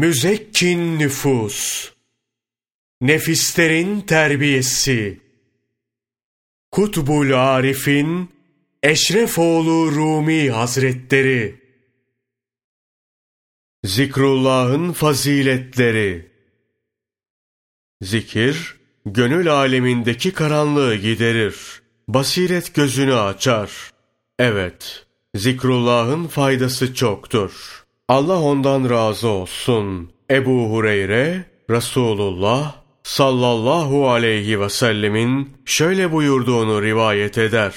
[0.00, 1.90] Müzekkin nüfus,
[3.00, 5.20] nefislerin terbiyesi,
[6.70, 8.30] Kutbul Arif'in
[8.82, 11.60] Eşrefoğlu Rumi Hazretleri,
[13.84, 16.30] Zikrullah'ın faziletleri,
[18.02, 18.76] Zikir,
[19.06, 23.90] gönül alemindeki karanlığı giderir, basiret gözünü açar.
[24.38, 27.79] Evet, zikrullahın faydası çoktur.
[28.10, 30.10] Allah ondan razı olsun.
[30.30, 37.74] Ebu Hureyre, Resulullah sallallahu aleyhi ve sellemin şöyle buyurduğunu rivayet eder.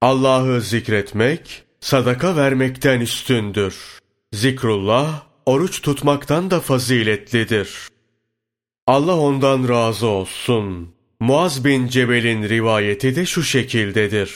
[0.00, 3.98] Allah'ı zikretmek, sadaka vermekten üstündür.
[4.32, 7.88] Zikrullah, oruç tutmaktan da faziletlidir.
[8.86, 10.94] Allah ondan razı olsun.
[11.20, 14.30] Muaz bin Cebel'in rivayeti de şu şekildedir.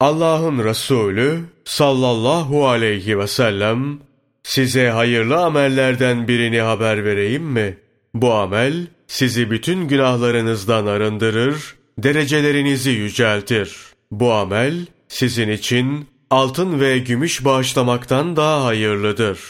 [0.00, 3.98] Allah'ın Resulü sallallahu aleyhi ve sellem
[4.42, 7.76] size hayırlı amellerden birini haber vereyim mi?
[8.14, 13.76] Bu amel sizi bütün günahlarınızdan arındırır, derecelerinizi yüceltir.
[14.10, 19.40] Bu amel sizin için altın ve gümüş bağışlamaktan daha hayırlıdır.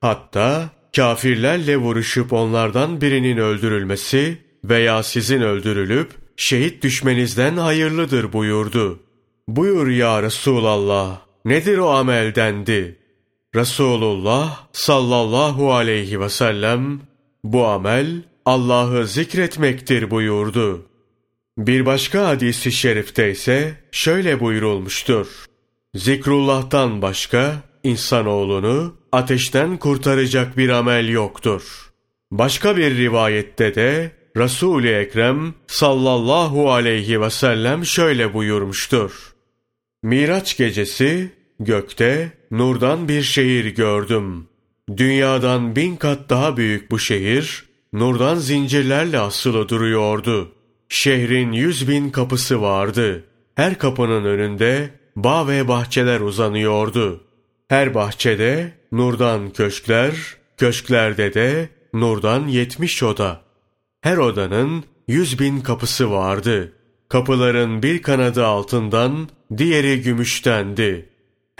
[0.00, 9.00] Hatta kafirlerle vuruşup onlardan birinin öldürülmesi veya sizin öldürülüp şehit düşmenizden hayırlıdır buyurdu.
[9.48, 13.01] Buyur ya Resulallah, nedir o amel dendi.
[13.54, 17.00] Resulullah sallallahu aleyhi ve sellem,
[17.44, 20.86] bu amel Allah'ı zikretmektir buyurdu.
[21.58, 25.26] Bir başka hadisi şerifte ise şöyle buyurulmuştur.
[25.94, 31.92] Zikrullah'tan başka insanoğlunu ateşten kurtaracak bir amel yoktur.
[32.30, 39.34] Başka bir rivayette de Resul-i Ekrem sallallahu aleyhi ve sellem şöyle buyurmuştur.
[40.02, 44.48] Miraç gecesi gökte nurdan bir şehir gördüm.
[44.96, 50.52] Dünyadan bin kat daha büyük bu şehir, nurdan zincirlerle asılı duruyordu.
[50.88, 53.24] Şehrin yüz bin kapısı vardı.
[53.54, 57.24] Her kapının önünde bağ ve bahçeler uzanıyordu.
[57.68, 60.12] Her bahçede nurdan köşkler,
[60.56, 63.40] köşklerde de nurdan yetmiş oda.
[64.00, 66.72] Her odanın yüz bin kapısı vardı.
[67.08, 71.11] Kapıların bir kanadı altından, diğeri gümüştendi.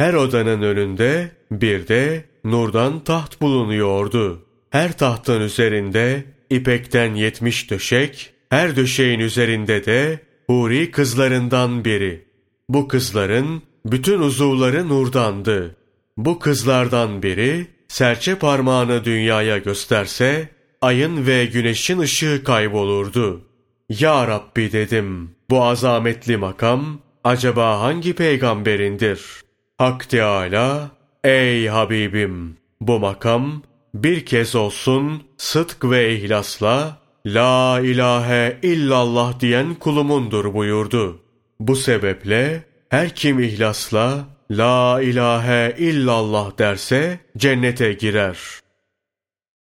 [0.03, 4.47] Her odanın önünde bir de nurdan taht bulunuyordu.
[4.71, 12.25] Her tahtın üzerinde ipekten yetmiş döşek, her döşeğin üzerinde de huri kızlarından biri.
[12.69, 15.77] Bu kızların bütün uzuvları nurdandı.
[16.17, 20.49] Bu kızlardan biri serçe parmağını dünyaya gösterse
[20.81, 23.43] ayın ve güneşin ışığı kaybolurdu.
[23.89, 29.43] Ya Rabbi dedim, bu azametli makam acaba hangi peygamberindir?
[29.83, 30.91] Hak Teâlâ,
[31.25, 33.63] ey Habibim, bu makam
[33.95, 41.21] bir kez olsun sıdk ve ihlasla La ilahe illallah diyen kulumundur buyurdu.
[41.61, 48.39] Bu sebeple her kim ihlasla La ilahe illallah derse cennete girer.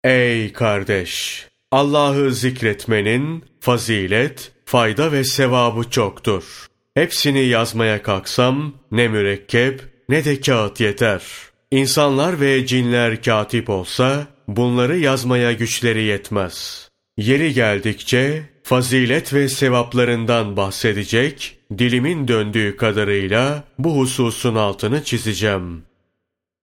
[0.04, 1.46] Ey kardeş!
[1.70, 6.66] Allah'ı zikretmenin fazilet, fayda ve sevabı çoktur.
[6.94, 11.22] Hepsini yazmaya kalksam ne mürekkep ne de kağıt yeter.
[11.70, 16.88] İnsanlar ve cinler katip olsa bunları yazmaya güçleri yetmez.
[17.16, 25.82] Yeri geldikçe fazilet ve sevaplarından bahsedecek, dilimin döndüğü kadarıyla bu hususun altını çizeceğim.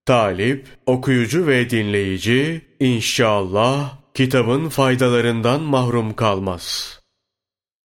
[0.06, 7.00] Talip, okuyucu ve dinleyici inşallah kitabın faydalarından mahrum kalmaz.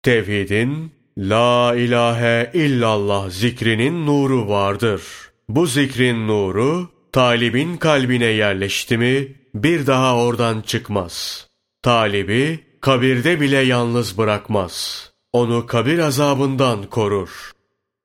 [0.04, 5.29] Tevhidin, La ilahe illallah zikrinin nuru vardır.
[5.50, 11.48] Bu zikrin nuru, talibin kalbine yerleşti mi, bir daha oradan çıkmaz.
[11.82, 15.06] Talibi, kabirde bile yalnız bırakmaz.
[15.34, 17.52] Onu kabir azabından korur.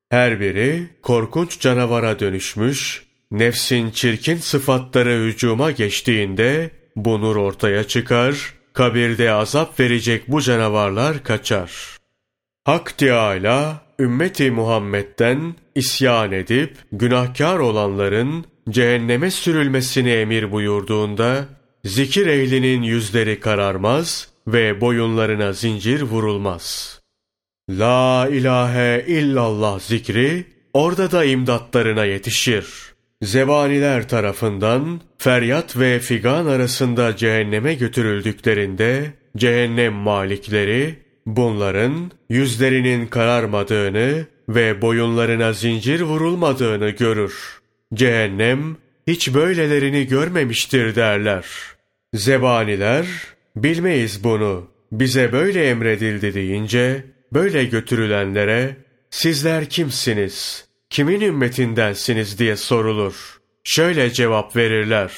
[0.09, 9.31] Her biri korkunç canavara dönüşmüş, nefsin çirkin sıfatları hücuma geçtiğinde bu nur ortaya çıkar, kabirde
[9.31, 11.97] azap verecek bu canavarlar kaçar.
[12.63, 21.45] Hak Teâlâ, ümmeti Muhammed'den isyan edip günahkar olanların cehenneme sürülmesini emir buyurduğunda,
[21.85, 26.99] zikir ehlinin yüzleri kararmaz ve boyunlarına zincir vurulmaz.
[27.69, 30.43] La ilahe illallah zikri
[30.73, 32.95] orada da imdatlarına yetişir.
[33.21, 45.53] Zebaniler tarafından feryat ve figan arasında cehenneme götürüldüklerinde cehennem malikleri bunların yüzlerinin kararmadığını ve boyunlarına
[45.53, 47.61] zincir vurulmadığını görür.
[47.93, 48.77] Cehennem
[49.07, 51.45] hiç böylelerini görmemiştir derler.
[52.13, 53.05] Zebaniler,
[53.55, 58.75] bilmeyiz bunu, bize böyle emredildi deyince, böyle götürülenlere,
[59.09, 63.39] sizler kimsiniz, kimin ümmetindensiniz diye sorulur.
[63.63, 65.11] Şöyle cevap verirler,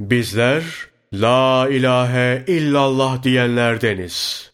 [0.00, 0.62] bizler,
[1.12, 4.47] La ilahe illallah diyenlerdeniz.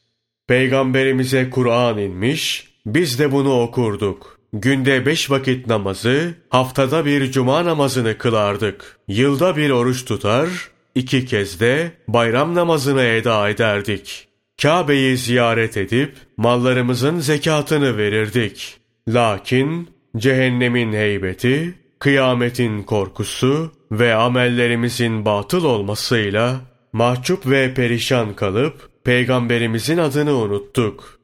[0.49, 4.39] Peygamberimize Kur'an inmiş, biz de bunu okurduk.
[4.53, 8.99] Günde beş vakit namazı, haftada bir cuma namazını kılardık.
[9.09, 10.49] Yılda bir oruç tutar,
[10.95, 14.29] iki kez de bayram namazını eda ederdik.
[14.63, 18.77] Kabe'yi ziyaret edip mallarımızın zekatını verirdik.
[19.09, 26.61] Lakin cehennemin heybeti, kıyametin korkusu ve amellerimizin batıl olmasıyla
[26.93, 31.21] mahcup ve perişan kalıp peygamberimizin adını unuttuk.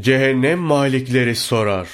[0.00, 1.88] Cehennem malikleri sorar.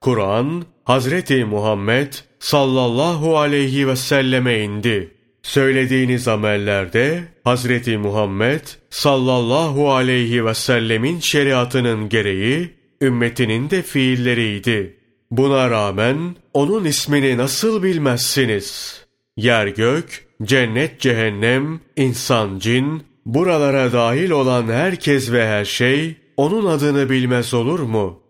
[0.00, 5.14] Kur'an, Hazreti Muhammed sallallahu aleyhi ve selleme indi.
[5.42, 8.60] Söylediğiniz amellerde Hazreti Muhammed
[8.90, 12.70] sallallahu aleyhi ve sellemin şeriatının gereği
[13.00, 14.96] ümmetinin de fiilleriydi.
[15.30, 19.00] Buna rağmen onun ismini nasıl bilmezsiniz?
[19.36, 27.10] Yer gök, cennet cehennem, insan cin, buralara dahil olan herkes ve her şey onun adını
[27.10, 28.22] bilmez olur mu?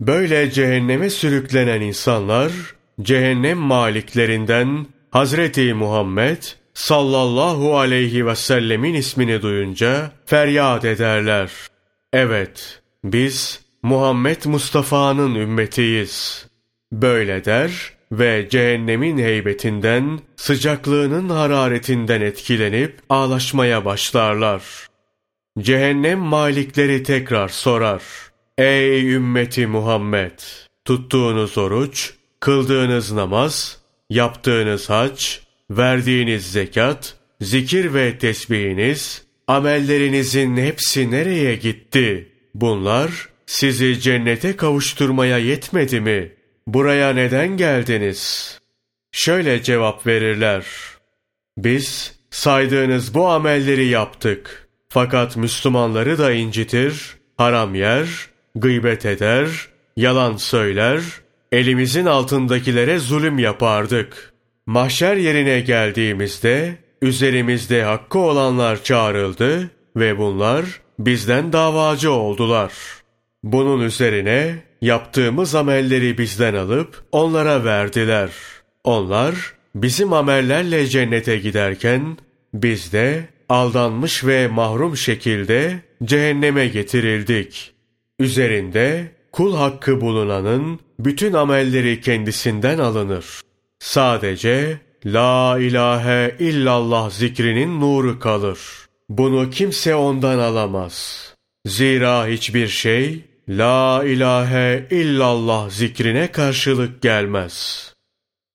[0.00, 2.52] Böyle cehenneme sürüklenen insanlar,
[3.02, 6.42] cehennem maliklerinden Hazreti Muhammed
[6.74, 11.50] sallallahu aleyhi ve sellemin ismini duyunca feryat ederler.
[12.12, 16.46] Evet, biz Muhammed Mustafa'nın ümmetiyiz.
[16.92, 24.62] Böyle der ve cehennemin heybetinden, sıcaklığının hararetinden etkilenip ağlaşmaya başlarlar.
[25.58, 28.02] Cehennem malikleri tekrar sorar.
[28.58, 30.38] Ey ümmeti Muhammed!
[30.84, 33.80] Tuttuğunuz oruç, kıldığınız namaz,
[34.10, 35.38] yaptığınız hac,
[35.70, 42.32] verdiğiniz zekat, zikir ve tesbihiniz, amellerinizin hepsi nereye gitti?
[42.54, 46.35] Bunlar sizi cennete kavuşturmaya yetmedi mi?
[46.66, 48.52] Buraya neden geldiniz?
[49.12, 50.66] Şöyle cevap verirler.
[51.58, 54.68] Biz saydığınız bu amelleri yaptık.
[54.88, 58.08] Fakat Müslümanları da incitir, haram yer,
[58.54, 59.48] gıybet eder,
[59.96, 61.00] yalan söyler,
[61.52, 64.32] elimizin altındakilere zulüm yapardık.
[64.66, 70.64] Mahşer yerine geldiğimizde üzerimizde hakkı olanlar çağrıldı ve bunlar
[70.98, 72.72] bizden davacı oldular.
[73.42, 78.30] Bunun üzerine yaptığımız amelleri bizden alıp onlara verdiler.
[78.84, 79.34] Onlar
[79.74, 82.18] bizim amellerle cennete giderken
[82.54, 87.72] biz de aldanmış ve mahrum şekilde cehenneme getirildik.
[88.18, 93.40] Üzerinde kul hakkı bulunanın bütün amelleri kendisinden alınır.
[93.78, 98.58] Sadece La ilahe illallah zikrinin nuru kalır.
[99.08, 101.26] Bunu kimse ondan alamaz.
[101.66, 107.86] Zira hiçbir şey La ilahe illallah zikrine karşılık gelmez.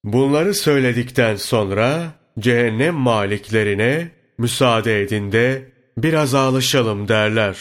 [0.04, 4.08] Bunları söyledikten sonra cehennem maliklerine
[4.38, 7.56] müsaade edin de biraz alışalım derler.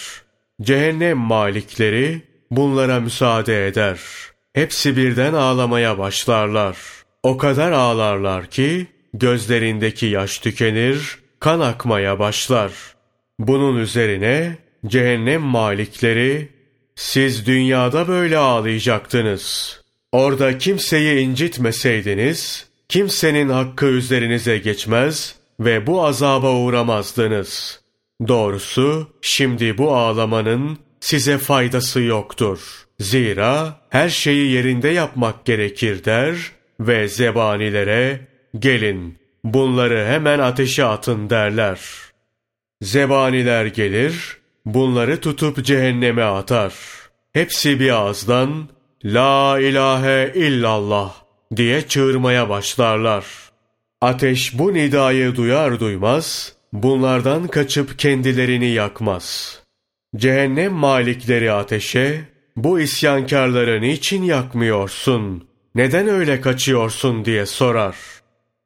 [0.62, 4.00] Cehennem malikleri bunlara müsaade eder.
[4.54, 6.78] Hepsi birden ağlamaya başlarlar.
[7.24, 12.72] O kadar ağlarlar ki gözlerindeki yaş tükenir, kan akmaya başlar.
[13.40, 14.58] Bunun üzerine
[14.88, 16.61] cehennem malikleri
[17.02, 19.80] siz dünyada böyle ağlayacaktınız.
[20.12, 27.82] Orada kimseyi incitmeseydiniz, kimsenin hakkı üzerinize geçmez ve bu azaba uğramazdınız.
[28.28, 32.60] Doğrusu şimdi bu ağlamanın size faydası yoktur.
[33.00, 36.36] Zira her şeyi yerinde yapmak gerekir der
[36.80, 38.28] ve zebanilere
[38.60, 41.80] gelin bunları hemen ateşe atın derler.
[42.82, 46.74] Zebaniler gelir, bunları tutup cehenneme atar.
[47.34, 48.70] Hepsi bir ağızdan
[49.06, 51.14] La ilahe illallah
[51.56, 53.26] diye çığırmaya başlarlar.
[54.02, 59.60] Ateş bu nidayı duyar duymaz, bunlardan kaçıp kendilerini yakmaz.
[60.16, 62.22] Cehennem malikleri ateşe,
[62.56, 67.96] bu isyankarları niçin yakmıyorsun, neden öyle kaçıyorsun diye sorar.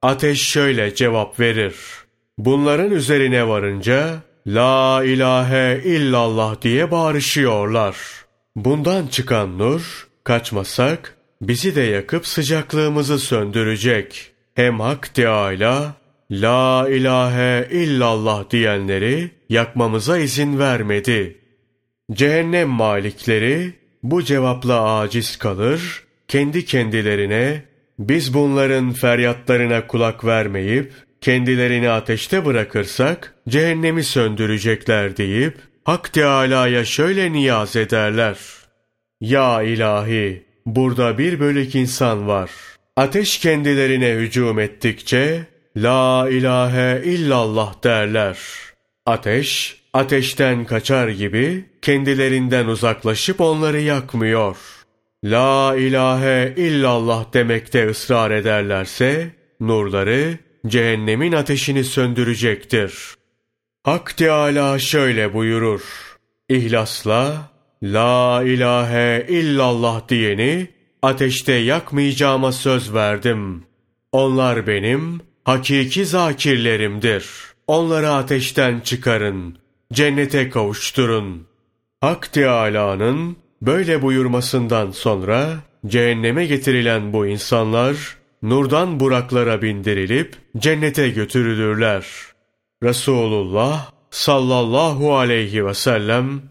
[0.01, 1.75] Ateş şöyle cevap verir.
[2.37, 4.15] Bunların üzerine varınca,
[4.47, 7.97] La ilahe illallah diye bağırışıyorlar.
[8.55, 14.31] Bundan çıkan nur, kaçmasak bizi de yakıp sıcaklığımızı söndürecek.
[14.55, 15.93] Hem Hak Teâlâ,
[16.31, 21.37] La ilahe illallah diyenleri yakmamıza izin vermedi.
[22.11, 23.73] Cehennem malikleri
[24.03, 27.63] bu cevapla aciz kalır, kendi kendilerine
[27.99, 30.93] biz bunların feryatlarına kulak vermeyip
[31.25, 38.37] kendilerini ateşte bırakırsak cehennemi söndürecekler deyip Hak Teâlâ'ya şöyle niyaz ederler.
[39.21, 42.51] Ya ilahi, burada bir bölük insan var.
[42.95, 45.45] Ateş kendilerine hücum ettikçe,
[45.77, 48.37] La ilahe illallah derler.
[49.05, 54.57] Ateş, ateşten kaçar gibi kendilerinden uzaklaşıp onları yakmıyor.
[55.23, 59.29] La ilahe illallah demekte ısrar ederlerse,
[59.59, 62.93] nurları cehennemin ateşini söndürecektir.
[63.83, 65.81] Hak Teâlâ şöyle buyurur.
[66.49, 67.51] İhlasla,
[67.83, 70.67] La ilahe illallah diyeni
[71.01, 73.63] ateşte yakmayacağıma söz verdim.
[74.11, 77.29] Onlar benim hakiki zakirlerimdir.
[77.67, 79.57] Onları ateşten çıkarın,
[79.93, 81.47] cennete kavuşturun.
[82.01, 85.53] Hak Teâlâ'nın böyle buyurmasından sonra
[85.87, 88.17] cehenneme getirilen bu insanlar
[88.49, 92.05] nurdan buraklara bindirilip cennete götürülürler.
[92.83, 96.41] Resulullah sallallahu aleyhi ve sellem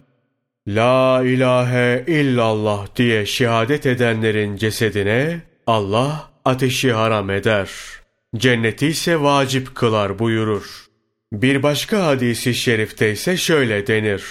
[0.69, 7.71] La ilahe illallah diye şehadet edenlerin cesedine Allah ateşi haram eder.
[8.37, 10.85] Cenneti ise vacip kılar buyurur.
[11.33, 14.25] Bir başka hadisi şerifte ise şöyle denir.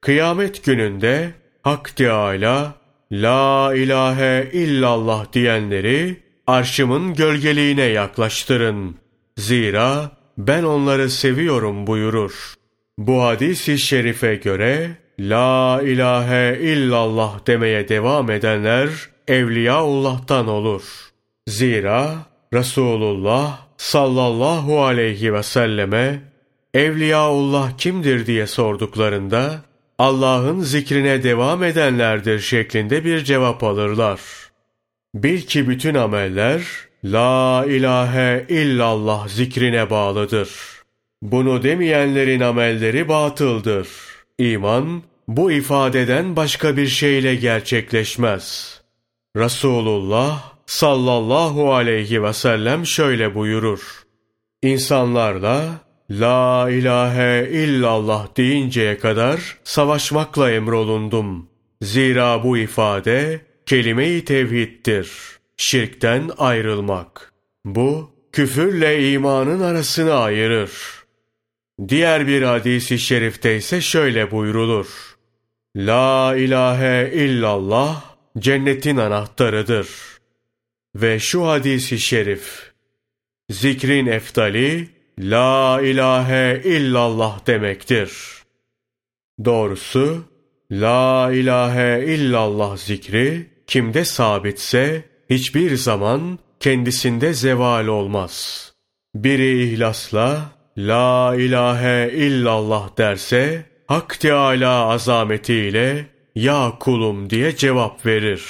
[0.00, 1.30] Kıyamet gününde
[1.62, 2.74] Hak Teâlâ
[3.12, 8.96] La ilahe illallah diyenleri arşımın gölgeliğine yaklaştırın.
[9.36, 12.54] Zira ben onları seviyorum buyurur.
[12.98, 18.88] Bu hadisi şerife göre La ilahe illallah demeye devam edenler
[19.28, 20.82] Evliyaullah'tan olur.
[21.46, 22.14] Zira
[22.52, 26.22] Resulullah sallallahu aleyhi ve selleme
[26.74, 29.60] Evliyaullah kimdir diye sorduklarında
[29.98, 34.20] Allah'ın zikrine devam edenlerdir şeklinde bir cevap alırlar.
[35.14, 36.62] Bil ki bütün ameller
[37.04, 40.50] La ilahe illallah zikrine bağlıdır.
[41.22, 43.88] Bunu demeyenlerin amelleri batıldır.
[44.38, 48.80] İman bu ifadeden başka bir şeyle gerçekleşmez.
[49.36, 54.02] Resulullah sallallahu aleyhi ve sellem şöyle buyurur.
[54.62, 55.64] İnsanlarla
[56.10, 61.48] La ilahe illallah deyinceye kadar savaşmakla emrolundum.
[61.82, 65.10] Zira bu ifade kelime-i tevhiddir.
[65.56, 67.32] Şirkten ayrılmak.
[67.64, 70.72] Bu küfürle imanın arasını ayırır.
[71.88, 75.16] Diğer bir hadisi şerifte ise şöyle buyrulur.
[75.76, 79.88] La ilahe illallah cennetin anahtarıdır.
[80.96, 82.72] Ve şu hadisi şerif.
[83.50, 88.12] Zikrin eftali La ilahe illallah demektir.
[89.44, 90.24] Doğrusu
[90.70, 98.72] La ilahe illallah zikri kimde sabitse hiçbir zaman kendisinde zeval olmaz.
[99.14, 108.44] Biri ihlasla La ilahe illallah derse Hak Teâlâ azametiyle Ya kulum diye cevap verir.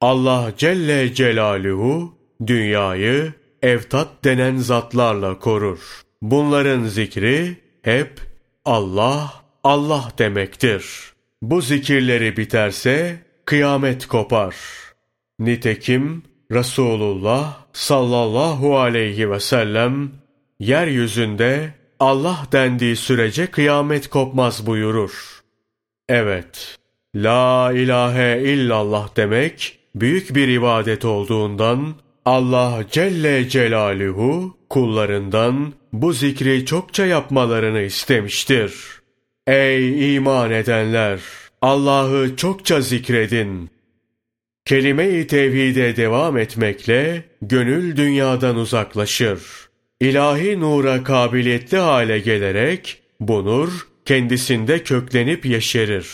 [0.00, 3.32] Allah Celle Celaluhu dünyayı
[3.62, 5.78] evtat denen zatlarla korur.
[6.22, 8.20] Bunların zikri hep
[8.64, 9.32] Allah,
[9.64, 10.84] Allah demektir.
[11.42, 13.18] Bu zikirleri biterse
[13.52, 14.56] kıyamet kopar.
[15.38, 20.10] Nitekim Resulullah sallallahu aleyhi ve sellem
[20.60, 25.42] yeryüzünde Allah dendiği sürece kıyamet kopmaz buyurur.
[26.08, 26.78] Evet,
[27.16, 31.94] La ilahe illallah demek büyük bir ibadet olduğundan
[32.24, 38.74] Allah Celle Celaluhu kullarından bu zikri çokça yapmalarını istemiştir.
[39.46, 41.41] Ey iman edenler!
[41.62, 43.70] Allah'ı çokça zikredin.
[44.64, 49.42] Kelime-i tevhide devam etmekle gönül dünyadan uzaklaşır.
[50.00, 56.08] İlahi nura kabiliyetli hale gelerek bu nur kendisinde köklenip yeşerir.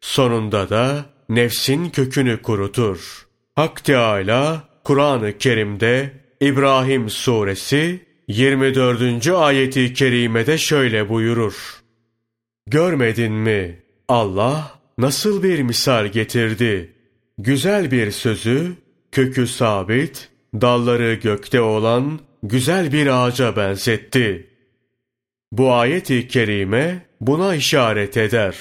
[0.00, 3.26] Sonunda da nefsin kökünü kurutur.
[3.54, 9.26] Hak Teâlâ Kur'an-ı Kerim'de İbrahim suresi 24.
[9.28, 11.82] ayeti kerimede şöyle buyurur.
[12.66, 13.82] Görmedin mi?
[14.08, 16.92] Allah nasıl bir misal getirdi?
[17.38, 18.72] Güzel bir sözü,
[19.12, 24.46] kökü sabit, dalları gökte olan güzel bir ağaca benzetti.
[25.52, 28.56] Bu ayet-i kerime buna işaret eder.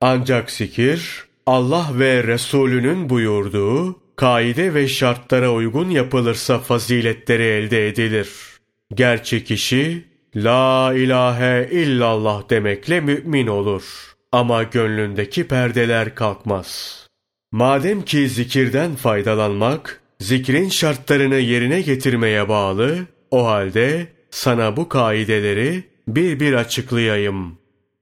[0.00, 8.28] Ancak zikir, Allah ve Resulünün buyurduğu kaide ve şartlara uygun yapılırsa faziletleri elde edilir.
[8.94, 10.04] Gerçi kişi
[10.36, 14.07] La ilahe illallah demekle mümin olur.
[14.32, 16.98] Ama gönlündeki perdeler kalkmaz.
[17.52, 22.98] Madem ki zikirden faydalanmak, zikrin şartlarını yerine getirmeye bağlı,
[23.30, 27.58] o halde sana bu kaideleri bir bir açıklayayım.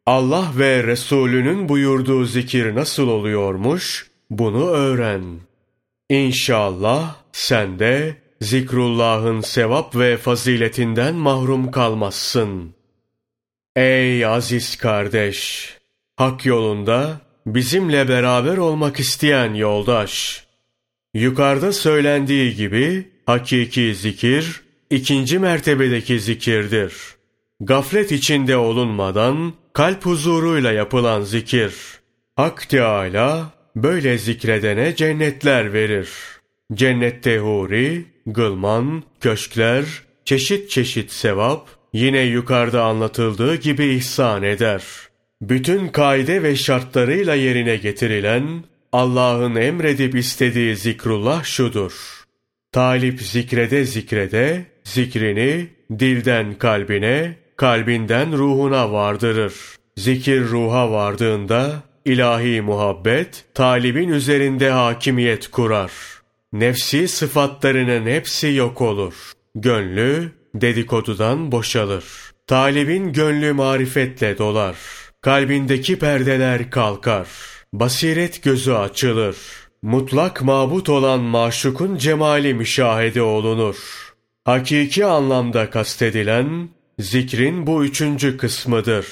[0.06, 5.24] Allah ve Resulünün buyurduğu zikir nasıl oluyormuş, bunu öğren.
[6.10, 12.74] İnşallah sen de zikrullahın sevap ve faziletinden mahrum kalmazsın.
[13.76, 15.75] Ey aziz kardeş!
[16.16, 20.44] Hak yolunda bizimle beraber olmak isteyen yoldaş!
[21.14, 26.92] Yukarıda söylendiği gibi hakiki zikir ikinci mertebedeki zikirdir.
[27.60, 31.74] Gaflet içinde olunmadan kalp huzuruyla yapılan zikir.
[32.36, 36.08] Hak Teâlâ böyle zikredene cennetler verir.
[36.74, 39.84] Cennette huri, gılman, köşkler,
[40.24, 44.82] çeşit çeşit sevap, yine yukarıda anlatıldığı gibi ihsan eder.
[45.42, 51.92] Bütün kaide ve şartlarıyla yerine getirilen, Allah'ın emredip istediği zikrullah şudur.
[52.72, 59.54] Talip zikrede zikrede, zikrini dilden kalbine, kalbinden ruhuna vardırır.
[59.96, 65.92] Zikir ruha vardığında, ilahi muhabbet, talibin üzerinde hakimiyet kurar.
[66.52, 69.14] Nefsi sıfatlarının hepsi yok olur.
[69.54, 72.04] Gönlü dedikodudan boşalır.
[72.46, 74.76] Talibin gönlü marifetle dolar.
[75.26, 77.28] Kalbindeki perdeler kalkar.
[77.72, 79.36] Basiret gözü açılır.
[79.82, 83.76] Mutlak mabut olan maşukun cemali müşahede olunur.
[84.44, 86.68] Hakiki anlamda kastedilen,
[86.98, 89.06] zikrin bu üçüncü kısmıdır.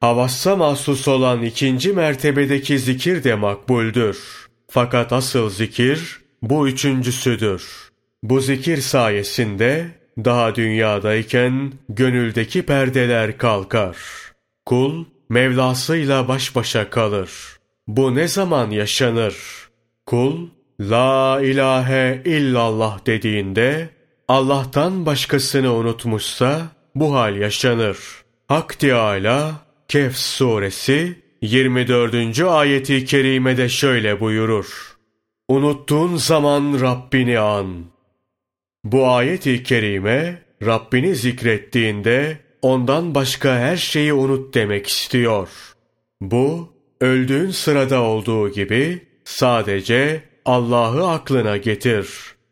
[0.00, 4.18] Havassa mahsus olan ikinci mertebedeki zikir de makbuldür.
[4.70, 7.90] Fakat asıl zikir, bu üçüncüsüdür.
[8.22, 13.96] Bu zikir sayesinde daha dünyadayken gönüldeki perdeler kalkar.
[14.66, 17.30] Kul Mevlasıyla baş başa kalır.
[17.86, 19.36] Bu ne zaman yaşanır?
[20.06, 20.48] Kul
[20.80, 23.90] La ilahe illallah dediğinde
[24.28, 26.62] Allah'tan başkasını unutmuşsa
[26.94, 27.98] bu hal yaşanır.
[28.48, 29.52] Hak Teâlâ
[29.88, 32.40] Kehf suresi 24.
[32.40, 34.96] ayeti kerimede şöyle buyurur.
[35.48, 37.84] Unuttuğun zaman Rabbini an.
[38.84, 45.48] Bu ayeti kerime Rabbini zikrettiğinde ondan başka her şeyi unut demek istiyor.
[46.20, 52.08] Bu öldüğün sırada olduğu gibi sadece Allah'ı aklına getir.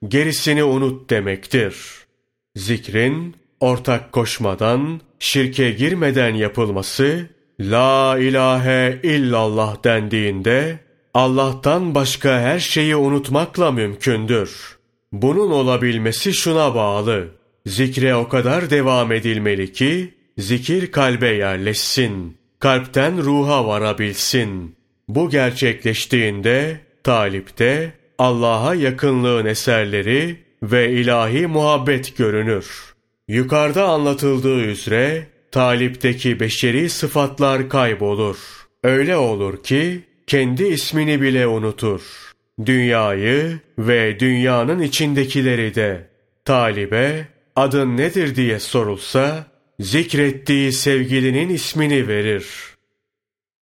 [0.08, 1.76] Gerisini unut demektir.
[2.56, 7.26] Zikrin ortak koşmadan, şirke girmeden yapılması,
[7.60, 10.78] La ilahe illallah dendiğinde
[11.14, 14.78] Allah'tan başka her şeyi unutmakla mümkündür.
[15.12, 17.28] Bunun olabilmesi şuna bağlı.
[17.66, 22.36] Zikre o kadar devam edilmeli ki, zikir kalbe yerleşsin.
[22.58, 24.76] Kalpten ruha varabilsin.
[25.08, 32.94] Bu gerçekleştiğinde, talipte Allah'a yakınlığın eserleri ve ilahi muhabbet görünür.
[33.28, 38.36] Yukarıda anlatıldığı üzere, talipteki beşeri sıfatlar kaybolur.
[38.84, 42.00] Öyle olur ki, kendi ismini bile unutur.
[42.66, 46.08] Dünyayı ve dünyanın içindekileri de
[46.44, 49.46] talibe adın nedir diye sorulsa
[49.80, 52.75] zikrettiği sevgilinin ismini verir.